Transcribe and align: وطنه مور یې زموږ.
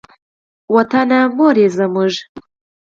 وطنه 0.75 1.19
مور 1.35 1.55
یې 1.63 1.69
زموږ. 1.77 2.13